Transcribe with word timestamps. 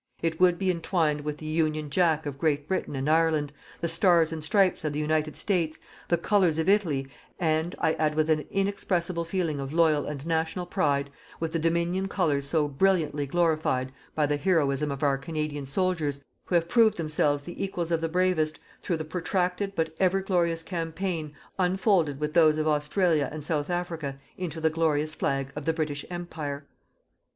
It 0.23 0.39
would 0.39 0.57
be 0.57 0.71
entwined 0.71 1.21
with 1.21 1.37
the 1.37 1.45
"UNION 1.45 1.91
JACK" 1.91 2.25
of 2.25 2.39
Great 2.39 2.67
Britain 2.67 2.95
and 2.95 3.07
Ireland, 3.07 3.53
the 3.81 3.87
"STARS 3.87 4.31
AND 4.33 4.43
STRIPES" 4.43 4.83
of 4.83 4.93
the 4.93 4.99
United 4.99 5.37
States, 5.37 5.77
the 6.07 6.17
Colours 6.17 6.57
of 6.57 6.67
Italy, 6.67 7.07
and, 7.39 7.75
I 7.77 7.93
add 7.93 8.15
with 8.15 8.27
an 8.31 8.45
inexpressible 8.49 9.23
feeling 9.25 9.59
of 9.59 9.73
loyal 9.73 10.07
and 10.07 10.25
national 10.25 10.65
pride, 10.65 11.11
with 11.39 11.53
the 11.53 11.59
Dominion 11.59 12.07
Colours 12.07 12.47
so 12.47 12.67
brilliantly 12.67 13.27
glorified 13.27 13.91
by 14.15 14.25
the 14.25 14.37
heroism 14.37 14.89
of 14.89 15.03
our 15.03 15.19
Canadian 15.19 15.67
soldiers 15.67 16.25
who 16.45 16.55
have 16.55 16.67
proved 16.67 16.97
themselves 16.97 17.43
the 17.43 17.63
equals 17.63 17.91
of 17.91 18.01
the 18.01 18.09
bravest 18.09 18.59
through 18.81 18.97
the 18.97 19.05
protracted 19.05 19.75
but 19.75 19.93
ever 19.99 20.19
glorious 20.21 20.63
campaign, 20.63 21.31
unfolded 21.59 22.19
with 22.19 22.33
those 22.33 22.57
of 22.57 22.67
Australia 22.67 23.29
and 23.31 23.43
South 23.43 23.69
Africa 23.69 24.17
into 24.35 24.59
the 24.59 24.71
glorious 24.71 25.13
flag 25.13 25.53
of 25.55 25.65
the 25.65 25.73
British 25.73 26.03
Empire. 26.09 26.65